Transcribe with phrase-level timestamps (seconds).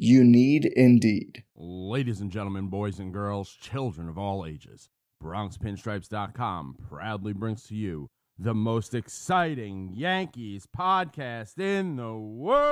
[0.00, 1.42] You need Indeed.
[1.56, 4.88] Ladies and gentlemen, boys and girls, children of all ages,
[5.20, 12.68] BronxPinstripes.com proudly brings to you the most exciting Yankees podcast in the world.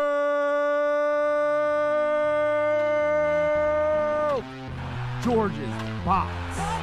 [5.25, 6.76] George's Box.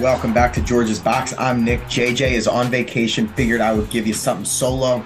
[0.00, 1.34] Welcome back to George's Box.
[1.38, 1.80] I'm Nick.
[1.82, 3.28] JJ is on vacation.
[3.28, 5.04] Figured I would give you something solo.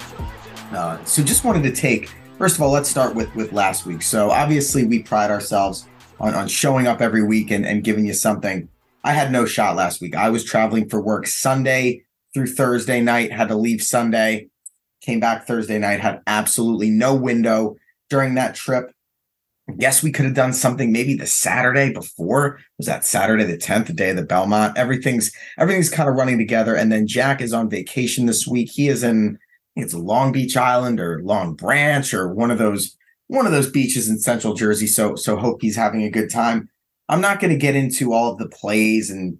[0.70, 2.14] Uh, so just wanted to take.
[2.38, 4.02] First of all, let's start with with last week.
[4.02, 5.88] So obviously we pride ourselves
[6.20, 8.68] on on showing up every week and, and giving you something.
[9.02, 10.14] I had no shot last week.
[10.14, 13.32] I was traveling for work Sunday through Thursday night.
[13.32, 14.46] Had to leave Sunday.
[15.00, 15.98] Came back Thursday night.
[15.98, 17.74] Had absolutely no window
[18.10, 18.92] during that trip.
[19.78, 22.60] Guess we could have done something maybe the Saturday before.
[22.76, 24.76] Was that Saturday the 10th, the day of the Belmont?
[24.76, 26.76] Everything's everything's kind of running together.
[26.76, 28.70] And then Jack is on vacation this week.
[28.70, 29.38] He is in
[29.74, 32.94] it's Long Beach Island or Long Branch or one of those
[33.28, 34.86] one of those beaches in central Jersey.
[34.86, 36.68] So so hope he's having a good time.
[37.08, 39.38] I'm not going to get into all of the plays and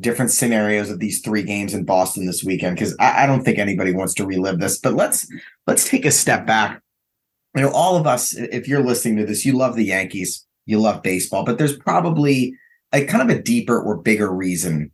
[0.00, 3.58] different scenarios of these three games in Boston this weekend because I, I don't think
[3.58, 4.78] anybody wants to relive this.
[4.78, 5.26] But let's
[5.66, 6.82] let's take a step back
[7.54, 10.78] you know, all of us, if you're listening to this, you love the Yankees, you
[10.78, 12.54] love baseball, but there's probably
[12.92, 14.90] a kind of a deeper or bigger reason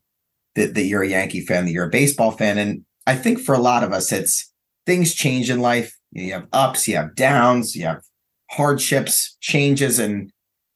[0.54, 2.58] that, that you're a Yankee fan, that you're a baseball fan.
[2.58, 4.52] And I think for a lot of us, it's
[4.86, 5.96] things change in life.
[6.12, 8.02] You have ups, you have downs, you have
[8.50, 9.98] hardships, changes.
[9.98, 10.32] And,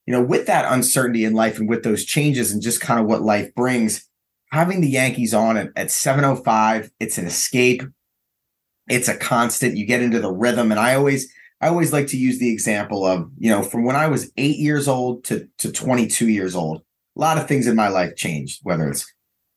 [0.07, 3.07] you know, with that uncertainty in life and with those changes and just kind of
[3.07, 4.07] what life brings,
[4.51, 7.83] having the Yankees on at, at 705, it's an escape.
[8.89, 9.77] It's a constant.
[9.77, 10.71] You get into the rhythm.
[10.71, 11.33] And I always,
[11.63, 14.59] I always like to use the example of, you know, from when I was eight
[14.59, 16.83] years old to, to 22 years old,
[17.17, 19.11] a lot of things in my life changed, whether it's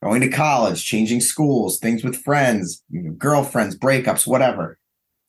[0.03, 4.77] going to college, changing schools, things with friends, you know, girlfriends, breakups, whatever.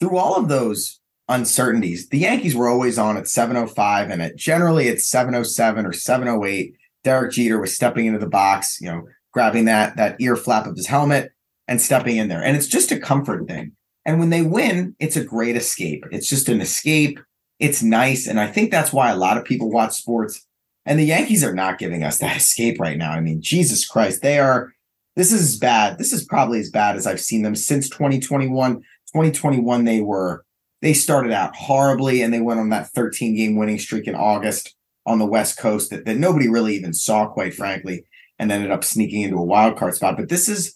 [0.00, 4.90] Through all of those uncertainties, the Yankees were always on at 705 and at generally
[4.90, 6.74] at 707 or 708.
[7.04, 10.76] Derek Jeter was stepping into the box, you know, grabbing that that ear flap of
[10.76, 11.32] his helmet
[11.66, 12.42] and stepping in there.
[12.42, 13.75] And it's just a comfort thing.
[14.06, 16.06] And when they win, it's a great escape.
[16.12, 17.18] It's just an escape.
[17.58, 18.28] It's nice.
[18.28, 20.46] And I think that's why a lot of people watch sports.
[20.86, 23.10] And the Yankees are not giving us that escape right now.
[23.10, 24.72] I mean, Jesus Christ, they are.
[25.16, 25.98] This is bad.
[25.98, 28.76] This is probably as bad as I've seen them since 2021.
[28.76, 30.44] 2021, they were,
[30.82, 34.76] they started out horribly and they went on that 13 game winning streak in August
[35.04, 38.04] on the West Coast that, that nobody really even saw, quite frankly,
[38.38, 40.16] and ended up sneaking into a wild card spot.
[40.16, 40.75] But this is,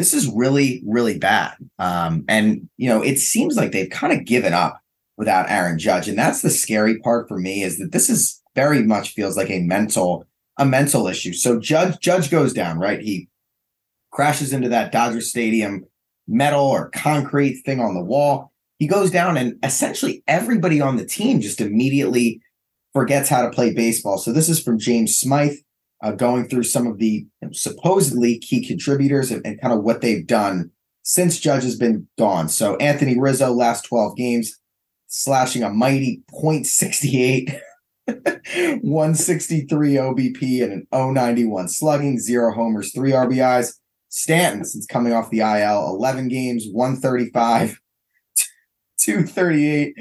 [0.00, 1.56] this is really, really bad.
[1.78, 4.80] Um, and, you know, it seems like they've kind of given up
[5.18, 6.08] without Aaron Judge.
[6.08, 9.50] And that's the scary part for me is that this is very much feels like
[9.50, 10.24] a mental,
[10.56, 11.34] a mental issue.
[11.34, 12.98] So Judge, Judge goes down, right?
[12.98, 13.28] He
[14.10, 15.84] crashes into that Dodger Stadium
[16.26, 18.52] metal or concrete thing on the wall.
[18.78, 22.40] He goes down and essentially everybody on the team just immediately
[22.94, 24.16] forgets how to play baseball.
[24.16, 25.58] So this is from James Smythe
[26.02, 30.26] uh, going through some of the supposedly key contributors and, and kind of what they've
[30.26, 30.70] done
[31.02, 32.48] since Judge has been gone.
[32.48, 34.56] So Anthony Rizzo, last 12 games,
[35.08, 37.60] slashing a mighty 0.68,
[38.82, 43.74] 163 OBP, and an 091 slugging, zero homers, three RBIs.
[44.12, 47.78] Stanton, since coming off the IL, 11 games, 135,
[48.98, 49.94] 238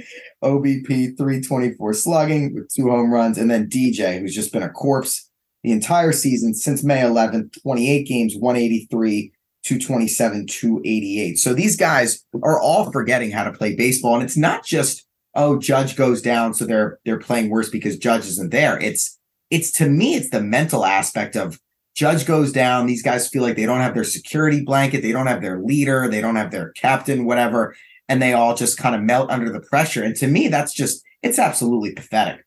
[0.43, 3.37] OBP, 324 slugging with two home runs.
[3.37, 5.28] And then DJ, who's just been a corpse
[5.63, 9.31] the entire season since May 11th, 28 games, 183,
[9.63, 11.37] 227, 288.
[11.37, 14.15] So these guys are all forgetting how to play baseball.
[14.15, 18.25] And it's not just, oh, Judge goes down, so they're they're playing worse because Judge
[18.25, 18.79] isn't there.
[18.79, 19.19] It's
[19.49, 21.59] it's to me, it's the mental aspect of
[21.95, 22.85] Judge goes down.
[22.85, 26.07] These guys feel like they don't have their security blanket, they don't have their leader,
[26.07, 27.75] they don't have their captain, whatever,
[28.07, 30.03] and they all just kind of melt under the pressure.
[30.03, 32.45] And to me, that's just it's absolutely pathetic.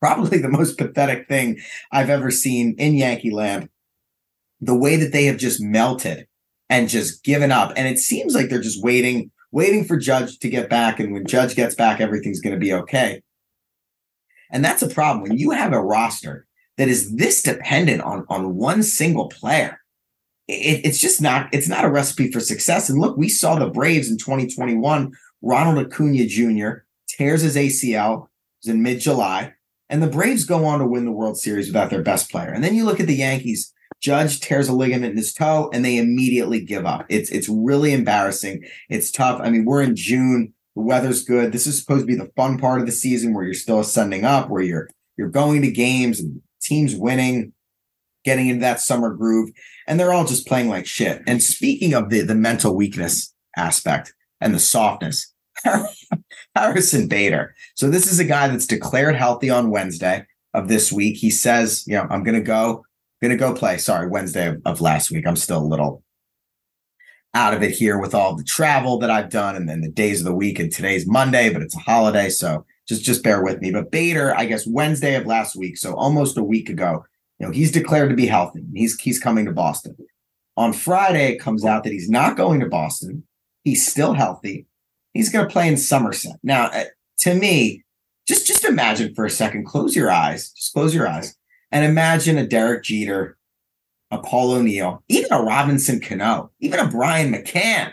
[0.00, 1.58] Probably the most pathetic thing
[1.92, 3.68] I've ever seen in Yankee land.
[4.60, 6.26] The way that they have just melted
[6.68, 7.72] and just given up.
[7.76, 10.98] And it seems like they're just waiting, waiting for Judge to get back.
[10.98, 13.22] And when Judge gets back, everything's going to be okay.
[14.50, 15.22] And that's a problem.
[15.22, 16.46] When you have a roster
[16.76, 19.80] that is this dependent on, on one single player,
[20.48, 22.88] it, it's just not, it's not a recipe for success.
[22.88, 26.84] And look, we saw the Braves in 2021, Ronald Acuna Jr.
[27.08, 28.28] tears his ACL
[28.64, 29.52] in mid July,
[29.88, 32.50] and the Braves go on to win the World Series without their best player.
[32.50, 35.84] And then you look at the Yankees, Judge tears a ligament in his toe and
[35.84, 37.06] they immediately give up.
[37.08, 38.64] It's it's really embarrassing.
[38.88, 39.40] It's tough.
[39.42, 40.52] I mean, we're in June.
[40.74, 41.52] The weather's good.
[41.52, 44.24] This is supposed to be the fun part of the season where you're still ascending
[44.24, 47.54] up, where you're you're going to games and teams winning,
[48.24, 49.50] getting into that summer groove,
[49.86, 51.22] and they're all just playing like shit.
[51.26, 55.32] And speaking of the the mental weakness aspect and the softness,
[56.56, 57.54] Harrison Bader.
[57.74, 61.16] So this is a guy that's declared healthy on Wednesday of this week.
[61.16, 62.84] He says, you know, I'm going to go
[63.22, 63.78] Gonna go play.
[63.78, 65.26] Sorry, Wednesday of, of last week.
[65.26, 66.02] I'm still a little
[67.34, 70.20] out of it here with all the travel that I've done and then the days
[70.20, 70.58] of the week.
[70.58, 73.70] And today's Monday, but it's a holiday, so just just bear with me.
[73.70, 77.04] But Bader, I guess Wednesday of last week, so almost a week ago,
[77.38, 78.64] you know, he's declared to be healthy.
[78.74, 79.96] He's he's coming to Boston.
[80.58, 83.24] On Friday, it comes out that he's not going to Boston.
[83.64, 84.66] He's still healthy.
[85.16, 86.36] He's going to play in Somerset.
[86.42, 86.84] Now, uh,
[87.20, 87.84] to me,
[88.26, 89.66] just just imagine for a second.
[89.66, 90.50] Close your eyes.
[90.50, 91.36] Just close your eyes.
[91.72, 93.36] And imagine a Derek Jeter,
[94.10, 97.92] a Paul O'Neill, even a Robinson Cano, even a Brian McCann.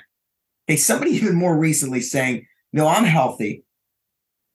[0.69, 3.63] Okay, somebody even more recently saying, No, I'm healthy,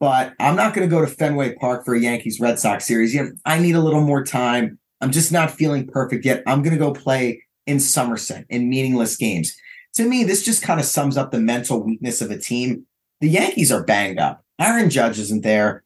[0.00, 3.14] but I'm not going to go to Fenway Park for a Yankees Red Sox series.
[3.14, 4.78] You know, I need a little more time.
[5.00, 6.42] I'm just not feeling perfect yet.
[6.46, 9.56] I'm going to go play in Somerset in meaningless games.
[9.94, 12.86] To me, this just kind of sums up the mental weakness of a team.
[13.20, 14.44] The Yankees are banged up.
[14.58, 15.84] Aaron Judge isn't there.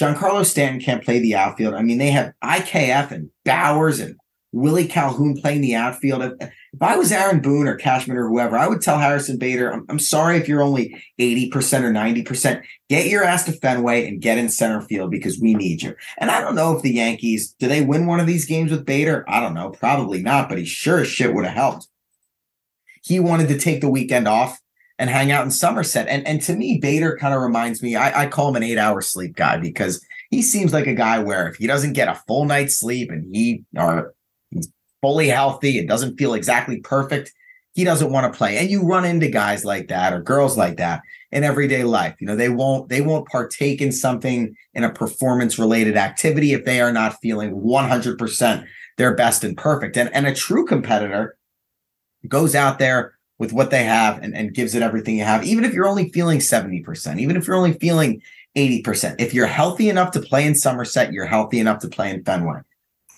[0.00, 1.74] Giancarlo Stanton can't play the outfield.
[1.74, 4.16] I mean, they have IKF and Bauers and
[4.52, 6.22] Willie Calhoun playing the outfield.
[6.22, 9.72] If, if I was Aaron Boone or Cashman or whoever, I would tell Harrison Bader,
[9.72, 11.52] I'm, I'm sorry if you're only 80%
[11.82, 12.62] or 90%.
[12.88, 15.94] Get your ass to Fenway and get in center field because we need you.
[16.18, 18.84] And I don't know if the Yankees, do they win one of these games with
[18.84, 19.24] Bader?
[19.28, 19.70] I don't know.
[19.70, 21.88] Probably not, but he sure as shit would have helped.
[23.02, 24.58] He wanted to take the weekend off
[24.98, 26.08] and hang out in Somerset.
[26.08, 28.78] And and to me, Bader kind of reminds me, I, I call him an eight
[28.78, 32.20] hour sleep guy because he seems like a guy where if he doesn't get a
[32.26, 34.14] full night's sleep and he or
[34.50, 37.32] he's fully healthy and doesn't feel exactly perfect,
[37.74, 38.58] he doesn't want to play.
[38.58, 42.14] And you run into guys like that or girls like that in everyday life.
[42.20, 46.64] You know, they won't they won't partake in something in a performance related activity if
[46.64, 48.66] they are not feeling 100%
[48.98, 49.96] their best and perfect.
[49.96, 51.36] And and a true competitor
[52.28, 55.64] goes out there with what they have and, and gives it everything you have, even
[55.64, 58.22] if you're only feeling 70%, even if you're only feeling
[58.56, 59.16] 80%.
[59.18, 62.60] If you're healthy enough to play in Somerset, you're healthy enough to play in Fenway.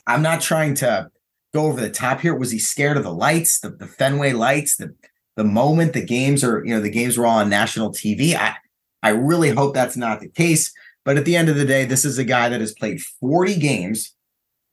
[0.06, 1.10] I'm not trying to
[1.52, 2.34] go over the top here.
[2.34, 4.94] Was he scared of the lights, the, the Fenway lights, the
[5.36, 8.34] the moment the games are, you know, the games were all on national TV?
[8.34, 8.56] I
[9.02, 10.72] I really hope that's not the case.
[11.04, 13.56] But at the end of the day, this is a guy that has played 40
[13.56, 14.14] games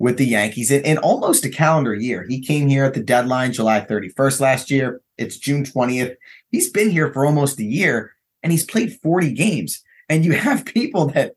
[0.02, 2.26] with the Yankees in, in almost a calendar year.
[2.28, 5.00] He came here at the deadline July 31st last year.
[5.20, 6.16] It's June 20th.
[6.50, 9.84] He's been here for almost a year and he's played 40 games.
[10.10, 11.34] And you have people that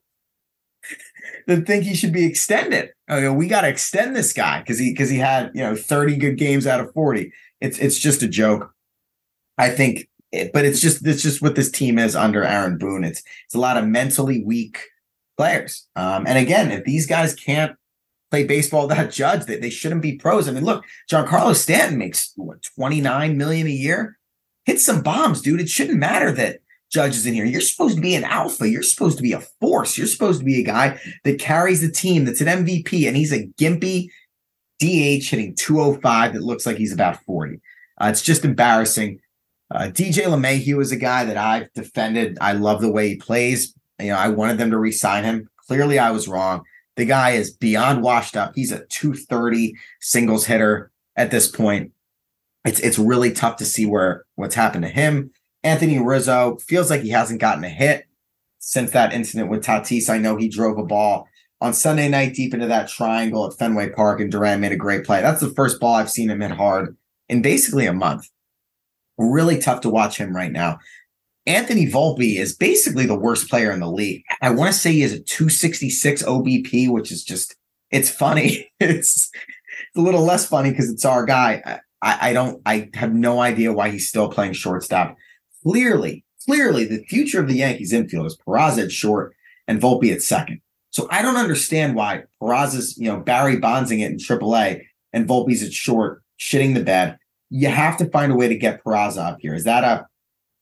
[1.47, 2.89] that think he should be extended.
[3.07, 6.17] Oh, we got to extend this guy because he because he had you know 30
[6.17, 7.31] good games out of 40.
[7.61, 8.73] It's it's just a joke.
[9.59, 13.05] I think, it, but it's just it's just what this team is under Aaron Boone.
[13.05, 14.79] It's it's a lot of mentally weak
[15.37, 15.87] players.
[15.97, 17.77] Um, and again, if these guys can't
[18.35, 19.41] play baseball without Judge.
[19.41, 20.49] That they, they shouldn't be pros.
[20.49, 24.19] I mean, look, Giancarlo Stanton makes what 29 million a year.
[24.65, 25.61] Hit some bombs, dude.
[25.61, 26.61] It shouldn't matter that
[26.91, 27.45] Judge is in here.
[27.45, 28.69] You're supposed to be an alpha.
[28.69, 29.97] You're supposed to be a force.
[29.97, 33.33] You're supposed to be a guy that carries the team, that's an MVP, and he's
[33.33, 34.09] a gimpy
[34.81, 37.61] DH hitting 205 that looks like he's about 40.
[38.01, 39.21] Uh, it's just embarrassing.
[39.73, 42.39] Uh, DJ LeMahieu is a guy that I've defended.
[42.41, 43.75] I love the way he plays.
[44.01, 45.49] You know, I wanted them to re-sign him.
[45.69, 46.65] Clearly, I was wrong.
[46.97, 48.53] The guy is beyond washed up.
[48.55, 51.93] He's a 230 singles hitter at this point.
[52.65, 55.31] It's it's really tough to see where what's happened to him.
[55.63, 58.07] Anthony Rizzo feels like he hasn't gotten a hit
[58.59, 60.09] since that incident with Tatis.
[60.09, 61.29] I know he drove a ball
[61.61, 65.05] on Sunday night deep into that triangle at Fenway Park, and Duran made a great
[65.05, 65.21] play.
[65.21, 66.97] That's the first ball I've seen him hit hard
[67.29, 68.29] in basically a month.
[69.17, 70.79] Really tough to watch him right now.
[71.47, 74.23] Anthony Volpe is basically the worst player in the league.
[74.41, 77.57] I want to say he has a 266 OBP, which is just
[77.91, 78.71] it's funny.
[78.81, 79.31] It's,
[79.89, 81.81] it's a little less funny because it's our guy.
[82.03, 82.61] I, I don't.
[82.67, 85.17] I have no idea why he's still playing shortstop.
[85.63, 89.35] Clearly, clearly, the future of the Yankees infield is Peraza at short
[89.67, 90.61] and Volpe at second.
[90.91, 94.83] So I don't understand why Peraza's, you know, Barry Bondsing it in AAA
[95.13, 97.19] and Volpe's at short, shitting the bed.
[97.51, 99.55] You have to find a way to get Peraza up here.
[99.55, 100.07] Is that a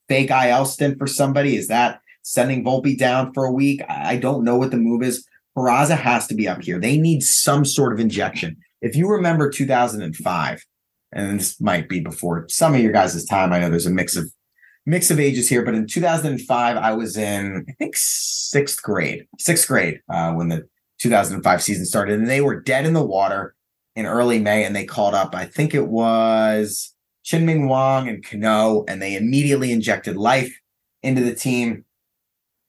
[0.09, 1.57] fake IL stint for somebody?
[1.57, 3.83] Is that sending Volpe down for a week?
[3.89, 5.27] I don't know what the move is.
[5.57, 6.79] Peraza has to be up here.
[6.79, 8.57] They need some sort of injection.
[8.81, 10.65] If you remember 2005,
[11.13, 13.53] and this might be before some of your guys' time.
[13.53, 14.33] I know there's a mix of
[14.87, 19.69] mix of ages here, but in 2005, I was in I think sixth grade, sixth
[19.69, 20.67] grade uh, when the
[21.01, 23.55] 2005 season started, and they were dead in the water
[23.95, 25.35] in early May, and they called up.
[25.35, 30.53] I think it was Chien-Ming Wang and Cano, and they immediately injected life
[31.03, 31.85] into the team,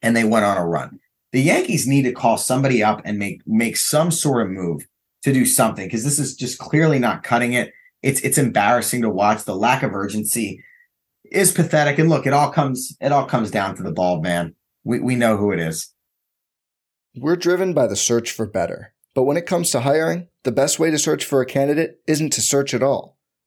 [0.01, 0.99] and they went on a run.
[1.31, 4.87] The Yankees need to call somebody up and make make some sort of move
[5.23, 9.09] to do something because this is just clearly not cutting it it's it's embarrassing to
[9.09, 9.45] watch.
[9.45, 10.61] The lack of urgency
[11.31, 11.97] is pathetic.
[11.97, 14.53] And look, it all comes it all comes down to the bald man.
[14.83, 15.91] We we know who it is.
[17.15, 18.93] We're driven by the search for better.
[19.15, 22.33] But when it comes to hiring, the best way to search for a candidate isn't
[22.33, 23.17] to search at all.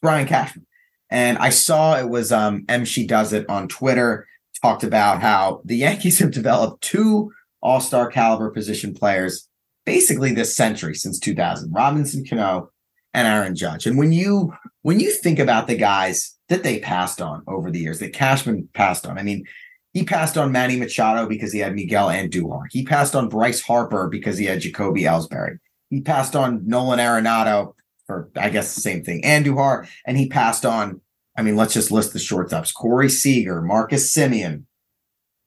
[0.00, 0.66] Brian Cashman.
[1.10, 4.26] And I saw it was um M She Does It on Twitter,
[4.62, 9.48] talked about how the Yankees have developed two all-star caliber position players
[9.88, 12.70] basically this century since 2000, Robinson Cano
[13.14, 13.86] and Aaron Judge.
[13.86, 14.52] And when you
[14.82, 18.68] when you think about the guys that they passed on over the years, that Cashman
[18.74, 19.46] passed on, I mean,
[19.94, 22.64] he passed on Manny Machado because he had Miguel Andujar.
[22.70, 25.58] He passed on Bryce Harper because he had Jacoby Ellsbury.
[25.88, 27.72] He passed on Nolan Arenado
[28.08, 31.00] or I guess the same thing, Andujar, and he passed on.
[31.36, 34.64] I mean, let's just list the shortstops: Corey Seager, Marcus Semien,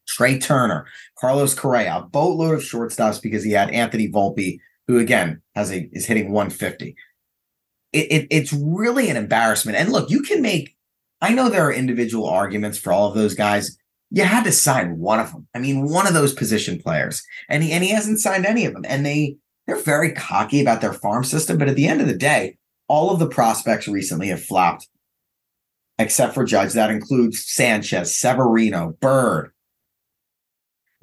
[0.08, 0.86] Trea Turner,
[1.20, 5.90] Carlos Correa, a boatload of shortstops because he had Anthony Volpe, who again has a
[5.92, 6.96] is hitting 150.
[7.94, 9.78] It, it, it's really an embarrassment.
[9.78, 10.76] And look, you can make.
[11.22, 13.78] I know there are individual arguments for all of those guys.
[14.10, 15.48] You had to sign one of them.
[15.54, 18.74] I mean, one of those position players, and he and he hasn't signed any of
[18.74, 18.86] them.
[18.88, 19.38] And they
[19.68, 21.58] they're very cocky about their farm system.
[21.58, 24.88] But at the end of the day, all of the prospects recently have flopped,
[25.98, 26.74] except for Judge.
[26.74, 29.52] That includes Sanchez, Severino, Bird,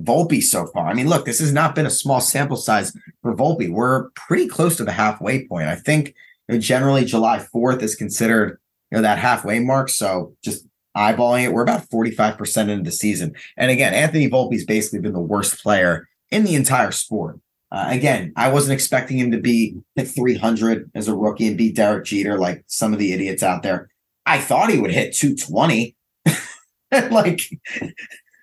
[0.02, 0.88] Volpe so far.
[0.88, 3.70] I mean, look, this has not been a small sample size for Volpe.
[3.70, 5.68] We're pretty close to the halfway point.
[5.68, 6.14] I think
[6.48, 8.58] you know, generally July 4th is considered
[8.90, 9.88] you know that halfway mark.
[9.88, 13.34] So just eyeballing it, we're about 45% into the season.
[13.56, 17.38] And again, Anthony Volpe's basically been the worst player in the entire sport.
[17.70, 21.76] Uh, again, I wasn't expecting him to be hit 300 as a rookie and beat
[21.76, 23.90] Derek Jeter like some of the idiots out there.
[24.24, 25.94] I thought he would hit 220,
[27.10, 27.42] like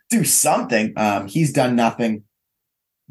[0.09, 0.93] do something.
[0.95, 2.23] Um, he's done nothing.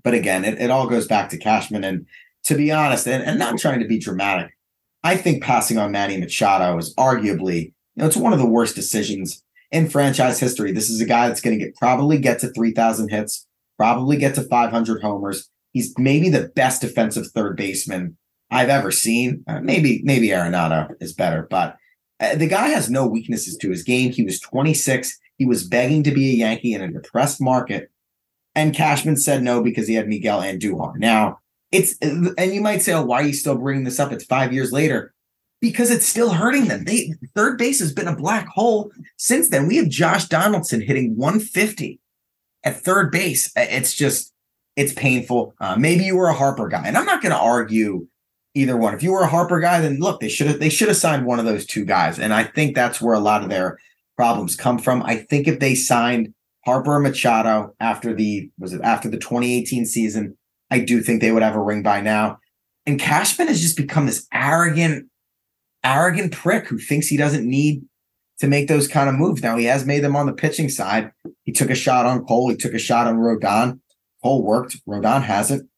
[0.03, 1.83] But again, it, it all goes back to Cashman.
[1.83, 2.07] And
[2.45, 4.53] to be honest, and, and not trying to be dramatic,
[5.03, 8.75] I think passing on Manny Machado is arguably, you know, it's one of the worst
[8.77, 9.43] decisions
[9.73, 10.71] in franchise history.
[10.71, 14.37] This is a guy that's going to get probably get to 3,000 hits, probably get
[14.37, 18.17] to 500 homers He's maybe the best defensive third baseman
[18.51, 19.45] I've ever seen.
[19.47, 21.77] Uh, maybe maybe Arenado is better, but
[22.21, 24.13] uh, the guy has no weaknesses to his game.
[24.13, 25.19] He was 26.
[25.37, 27.91] He was begging to be a Yankee in a depressed market,
[28.55, 30.97] and Cashman said no because he had Miguel and Andujar.
[30.97, 31.41] Now
[31.73, 34.53] it's and you might say, "Oh, why are you still bringing this up?" It's five
[34.53, 35.13] years later
[35.61, 36.85] because it's still hurting them.
[36.85, 39.67] They third base has been a black hole since then.
[39.67, 41.99] We have Josh Donaldson hitting 150
[42.63, 43.51] at third base.
[43.57, 44.34] It's just
[44.77, 45.55] it's painful.
[45.61, 48.07] Uh, maybe you were a Harper guy, and I'm not going to argue
[48.55, 48.95] either one.
[48.95, 51.27] If you were a Harper guy, then look, they should have they should have signed
[51.27, 53.79] one of those two guys, and I think that's where a lot of their
[54.17, 55.03] problems come from.
[55.03, 60.37] I think if they signed Harper Machado after the was it after the 2018 season,
[60.71, 62.39] I do think they would have a ring by now.
[62.87, 65.07] And Cashman has just become this arrogant
[65.83, 67.85] arrogant prick who thinks he doesn't need
[68.41, 69.43] to make those kind of moves.
[69.43, 71.13] Now he has made them on the pitching side.
[71.45, 72.51] He took a shot on Cole.
[72.51, 73.81] He took a shot on Rodon.
[74.25, 74.79] Cole worked.
[74.89, 75.69] Rodon hasn't.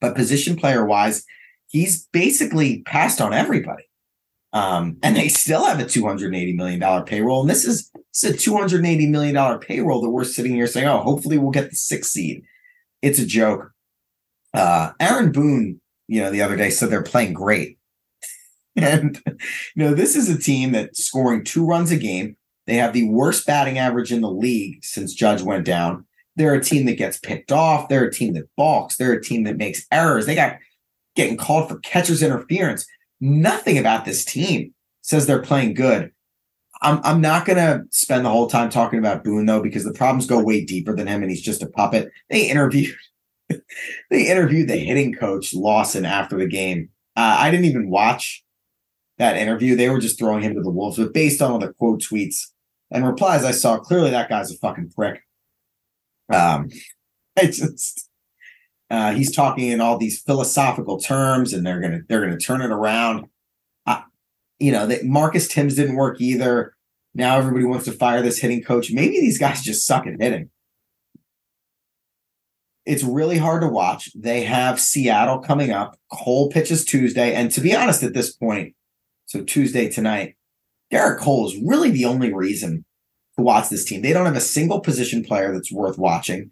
[0.00, 1.24] But position player wise,
[1.68, 3.84] he's basically passed on everybody.
[4.52, 7.42] Um, and they still have a $280 million payroll.
[7.42, 10.98] And this is, this is a $280 million payroll that we're sitting here saying, oh,
[10.98, 12.42] hopefully we'll get the sixth seed.
[13.00, 13.70] It's a joke.
[14.52, 17.78] Uh, Aaron Boone, you know, the other day said they're playing great.
[18.74, 19.34] And you
[19.76, 22.38] know, this is a team that's scoring two runs a game.
[22.66, 26.06] They have the worst batting average in the league since Judge went down.
[26.36, 27.88] They're a team that gets picked off.
[27.88, 28.96] They're a team that balks.
[28.96, 30.26] They're a team that makes errors.
[30.26, 30.56] They got
[31.14, 32.86] getting called for catcher's interference.
[33.20, 36.10] Nothing about this team says they're playing good.
[36.80, 40.26] I'm I'm not gonna spend the whole time talking about Boone though, because the problems
[40.26, 42.10] go way deeper than him, and he's just a puppet.
[42.28, 42.96] They interviewed
[44.10, 46.88] they interviewed the hitting coach Lawson after the game.
[47.16, 48.42] Uh, I didn't even watch
[49.18, 49.76] that interview.
[49.76, 52.48] They were just throwing him to the wolves, but based on all the quote tweets
[52.90, 55.22] and replies I saw, clearly that guy's a fucking prick.
[56.32, 56.68] Um,
[57.36, 58.08] it's just
[58.90, 62.70] uh, he's talking in all these philosophical terms, and they're gonna they're gonna turn it
[62.70, 63.26] around.
[64.58, 66.76] You know, that Marcus Thames didn't work either.
[67.14, 68.92] Now everybody wants to fire this hitting coach.
[68.92, 70.50] Maybe these guys just suck at hitting.
[72.86, 74.10] It's really hard to watch.
[74.14, 75.98] They have Seattle coming up.
[76.12, 78.74] Cole pitches Tuesday, and to be honest, at this point,
[79.26, 80.36] so Tuesday tonight,
[80.92, 82.84] Gerrit Cole is really the only reason
[83.42, 84.02] watch this team.
[84.02, 86.50] They don't have a single position player that's worth watching.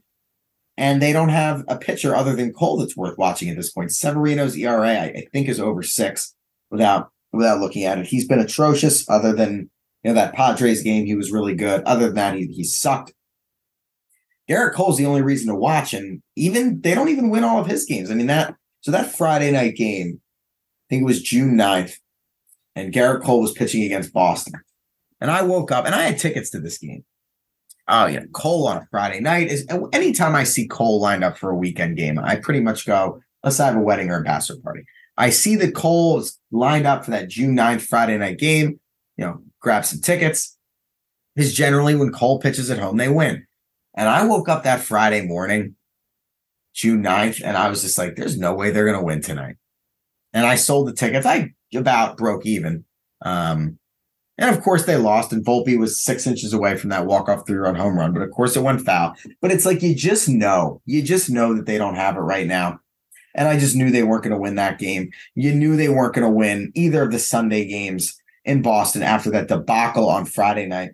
[0.77, 3.93] And they don't have a pitcher other than Cole that's worth watching at this point.
[3.93, 6.35] Severino's ERA, I, I think, is over six
[6.71, 8.07] without without looking at it.
[8.07, 9.71] He's been atrocious, other than
[10.03, 11.83] you know that Padres game, he was really good.
[11.85, 13.13] Other than that, he, he sucked.
[14.49, 17.67] Gerrit Cole's the only reason to watch, and even they don't even win all of
[17.67, 18.11] his games.
[18.11, 21.95] I mean, that so that Friday night game, I think it was June 9th,
[22.75, 24.55] and Gerrit Cole was pitching against Boston.
[25.21, 27.05] And I woke up and I had tickets to this game.
[27.89, 31.51] Oh yeah, Cole on a Friday night is anytime I see Cole lined up for
[31.51, 34.85] a weekend game, I pretty much go, let's have a wedding or a bachelor party.
[35.17, 38.81] I see that Cole is lined up for that June 9th Friday night game,
[39.17, 40.57] you know, grab some tickets.
[41.35, 43.47] Because generally when Cole pitches at home, they win.
[43.95, 45.75] And I woke up that Friday morning,
[46.75, 49.57] June 9th, and I was just like, there's no way they're going to win tonight.
[50.33, 51.27] And I sold the tickets.
[51.27, 52.85] I about broke even.
[53.23, 53.80] Um,
[54.41, 57.75] and of course, they lost, and Volpe was six inches away from that walk-off three-run
[57.75, 58.15] home run.
[58.15, 59.15] But of course, it went foul.
[59.43, 62.47] But it's like you just know, you just know that they don't have it right
[62.47, 62.81] now.
[63.35, 65.11] And I just knew they weren't going to win that game.
[65.35, 69.31] You knew they weren't going to win either of the Sunday games in Boston after
[69.31, 70.93] that debacle on Friday night.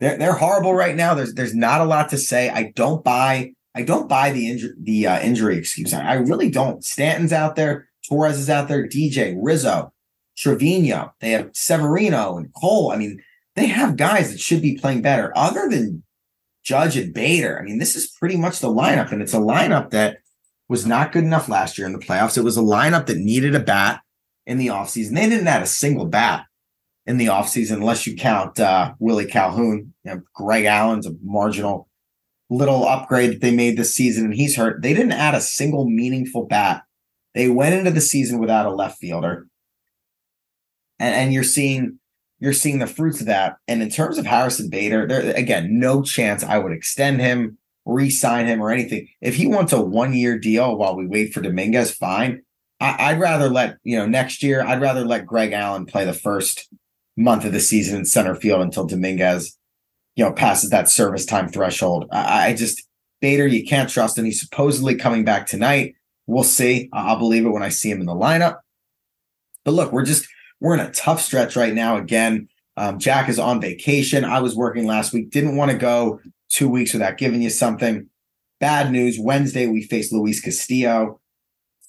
[0.00, 1.14] They're, they're horrible right now.
[1.14, 2.50] There's there's not a lot to say.
[2.50, 5.94] I don't buy I don't buy the injury the uh, injury excuse.
[5.94, 6.84] I, I really don't.
[6.84, 7.88] Stanton's out there.
[8.06, 9.92] Torres is out there, DJ, Rizzo,
[10.40, 11.12] Trevino.
[11.20, 12.92] They have Severino and Cole.
[12.92, 13.22] I mean,
[13.56, 16.02] they have guys that should be playing better other than
[16.64, 17.58] Judge and Bader.
[17.58, 20.18] I mean, this is pretty much the lineup, and it's a lineup that
[20.68, 22.38] was not good enough last year in the playoffs.
[22.38, 24.00] It was a lineup that needed a bat
[24.46, 25.14] in the offseason.
[25.14, 26.46] They didn't add a single bat
[27.06, 29.92] in the offseason unless you count uh, Willie Calhoun.
[30.04, 31.88] You know, Greg Allen's a marginal
[32.48, 34.82] little upgrade that they made this season, and he's hurt.
[34.82, 36.82] They didn't add a single meaningful bat
[37.34, 39.46] they went into the season without a left fielder.
[41.00, 41.98] And, and you're seeing
[42.38, 43.56] you're seeing the fruits of that.
[43.68, 48.46] And in terms of Harrison Bader, there again, no chance I would extend him, re-sign
[48.46, 49.08] him, or anything.
[49.20, 52.42] If he wants a one-year deal while we wait for Dominguez, fine.
[52.82, 54.62] I, would rather let you know next year.
[54.62, 56.66] I'd rather let Greg Allen play the first
[57.14, 59.58] month of the season in center field until Dominguez,
[60.16, 62.06] you know, passes that service time threshold.
[62.10, 62.86] I, I just
[63.20, 64.24] Bader, you can't trust him.
[64.24, 65.94] He's supposedly coming back tonight.
[66.26, 66.88] We'll see.
[66.92, 68.58] I'll believe it when I see him in the lineup.
[69.64, 70.26] But look, we're just
[70.60, 71.96] we're in a tough stretch right now.
[71.96, 74.24] Again, um, Jack is on vacation.
[74.24, 75.30] I was working last week.
[75.30, 78.08] Didn't want to go two weeks without giving you something.
[78.60, 79.18] Bad news.
[79.18, 81.20] Wednesday we faced Luis Castillo.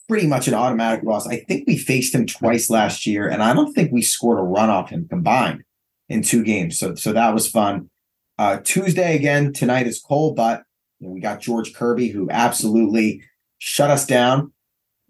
[0.08, 1.28] Pretty much an automatic loss.
[1.28, 4.44] I think we faced him twice last year, and I don't think we scored a
[4.44, 5.64] run off him combined
[6.10, 6.78] in two games.
[6.78, 7.90] So so that was fun.
[8.38, 10.64] Uh, Tuesday again tonight is Cole, but
[11.00, 13.22] we got George Kirby, who absolutely
[13.60, 14.52] shut us down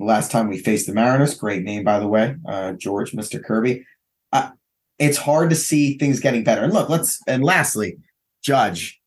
[0.06, 1.36] last time we faced the Mariners.
[1.36, 3.44] Great name, by the way, uh, George, Mr.
[3.44, 3.86] Kirby.
[4.32, 4.52] Uh,
[5.00, 6.64] it's hard to see things getting better.
[6.64, 7.98] And look, let's and lastly,
[8.44, 9.00] Judge.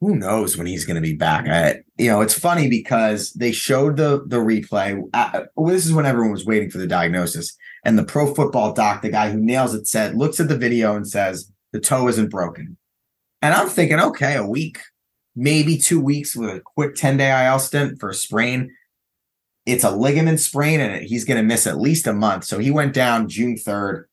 [0.00, 1.46] Who knows when he's going to be back?
[1.48, 5.00] I, you know, it's funny because they showed the the replay.
[5.14, 9.02] Uh, this is when everyone was waiting for the diagnosis, and the Pro Football Doc,
[9.02, 12.30] the guy who nails it, said looks at the video and says the toe isn't
[12.30, 12.76] broken.
[13.42, 14.78] And I'm thinking, okay, a week,
[15.34, 18.74] maybe two weeks with a quick 10 day IL stint for a sprain.
[19.66, 22.44] It's a ligament sprain and he's going to miss at least a month.
[22.44, 24.04] So he went down June 3rd.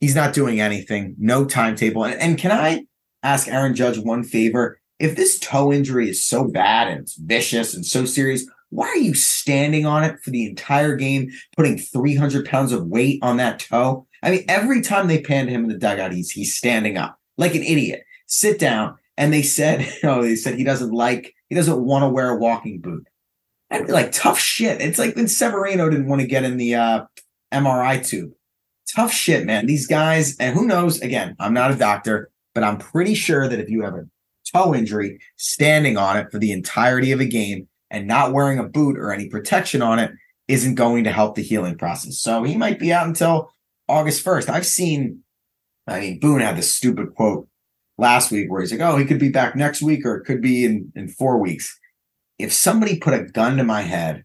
[0.00, 2.04] He's not doing anything, no timetable.
[2.04, 2.84] And, and can I
[3.22, 4.80] ask Aaron Judge one favor?
[4.98, 8.96] If this toe injury is so bad and it's vicious and so serious, why are
[8.96, 13.58] you standing on it for the entire game, putting 300 pounds of weight on that
[13.58, 14.06] toe?
[14.22, 17.54] I mean, every time they panned him in the dugout, he's, he's standing up like
[17.54, 18.04] an idiot.
[18.26, 18.96] Sit down.
[19.16, 22.08] And they said, you oh, know, they said he doesn't like, he doesn't want to
[22.08, 23.06] wear a walking boot.
[23.82, 24.80] Be like, tough shit.
[24.80, 27.04] It's like when Severino didn't want to get in the uh,
[27.52, 28.32] MRI tube.
[28.94, 29.66] Tough shit, man.
[29.66, 31.00] These guys, and who knows?
[31.00, 34.06] Again, I'm not a doctor, but I'm pretty sure that if you have a
[34.52, 38.64] toe injury, standing on it for the entirety of a game and not wearing a
[38.64, 40.12] boot or any protection on it
[40.48, 42.18] isn't going to help the healing process.
[42.18, 43.50] So he might be out until
[43.88, 44.48] August 1st.
[44.48, 45.20] I've seen,
[45.86, 47.48] I mean, Boone had this stupid quote
[47.96, 50.42] last week where he's like, oh, he could be back next week or it could
[50.42, 51.78] be in, in four weeks.
[52.38, 54.24] If somebody put a gun to my head,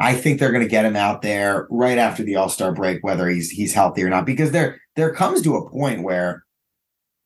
[0.00, 3.02] I think they're going to get him out there right after the All Star break,
[3.02, 6.44] whether he's he's healthy or not, because there there comes to a point where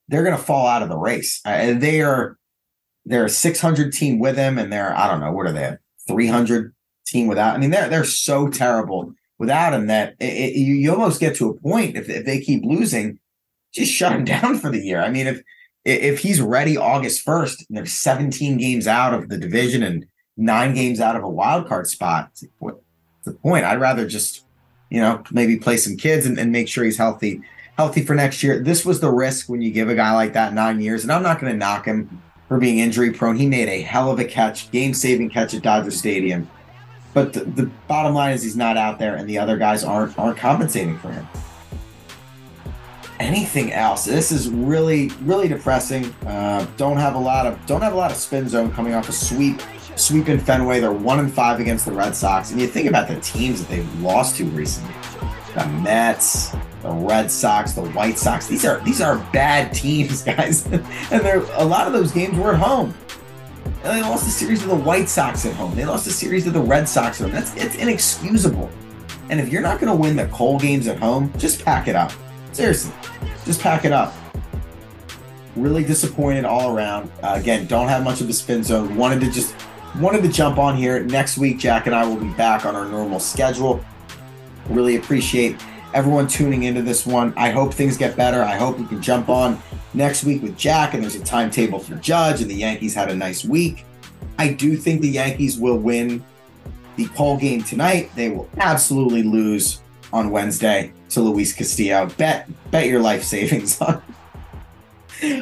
[0.09, 1.41] they're going to fall out of the race.
[1.45, 2.39] Uh, they are
[3.05, 5.77] they're a 600 team with him, and they're I don't know what are they
[6.09, 6.75] 300
[7.07, 7.55] team without.
[7.55, 11.51] I mean they're they're so terrible without him that it, it, you, almost get to
[11.51, 13.19] a point if if they keep losing
[13.75, 15.01] just shut him down for the year.
[15.01, 15.43] I mean, if
[15.85, 20.75] if he's ready August 1st, and there's 17 games out of the division and nine
[20.75, 22.79] games out of a wild card spot, what's
[23.25, 23.65] the point?
[23.65, 24.45] I'd rather just,
[24.91, 27.43] you know, maybe play some kids and, and make sure he's healthy,
[27.77, 28.61] healthy for next year.
[28.61, 31.23] This was the risk when you give a guy like that nine years, and I'm
[31.23, 33.37] not going to knock him for being injury prone.
[33.37, 36.49] He made a hell of a catch, game saving catch at Dodger Stadium.
[37.15, 40.19] But the, the bottom line is he's not out there, and the other guys aren't
[40.19, 41.27] aren't compensating for him
[43.21, 44.05] anything else.
[44.05, 46.07] This is really, really depressing.
[46.27, 49.09] Uh, don't have a lot of don't have a lot of spin zone coming off
[49.09, 49.61] a sweep.
[49.95, 50.81] Sweep in Fenway.
[50.81, 52.51] They're one and five against the Red Sox.
[52.51, 54.95] And you think about the teams that they've lost to recently.
[55.55, 58.47] The Mets, the Red Sox, the White Sox.
[58.47, 60.67] These are these are bad teams, guys.
[60.67, 62.95] and there a lot of those games were at home.
[63.85, 65.75] And they lost a series of the White Sox at home.
[65.75, 67.33] They lost a series of the Red Sox at home.
[67.33, 68.71] That's it's inexcusable.
[69.29, 71.97] And if you're not going to win the Cole games at home, just pack it
[71.97, 72.13] up.
[72.53, 72.93] Seriously,
[73.45, 74.15] just pack it up.
[75.57, 77.11] Really disappointed all around.
[77.23, 78.97] Uh, again, don't have much of a spin zone.
[78.97, 79.55] Wanted to just
[79.99, 81.59] wanted to jump on here next week.
[81.59, 83.85] Jack and I will be back on our normal schedule.
[84.69, 85.61] Really appreciate
[85.95, 87.35] everyone tuning into this one.
[87.37, 88.43] I hope things get better.
[88.43, 89.63] I hope we can jump on
[89.95, 93.15] next week with Jack and there's a timetable for Judge and the Yankees had a
[93.15, 93.85] nice week.
[94.39, 96.25] I do think the Yankees will win
[96.97, 98.11] the Cole game tonight.
[98.15, 99.82] They will absolutely lose
[100.13, 102.07] on Wednesday to Luis Castillo.
[102.17, 104.03] Bet bet your life savings on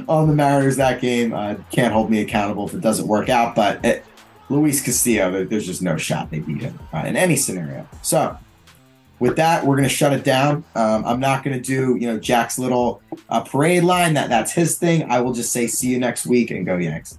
[0.08, 1.32] on the Mariners that game.
[1.32, 4.04] Uh, can't hold me accountable if it doesn't work out, but it,
[4.48, 7.86] Luis Castillo, there's just no shot they beat him uh, in any scenario.
[8.02, 8.36] So
[9.20, 10.64] with that, we're going to shut it down.
[10.74, 14.14] Um, I'm not going to do you know Jack's little uh, parade line.
[14.14, 15.10] That that's his thing.
[15.10, 17.18] I will just say see you next week and go Yanks.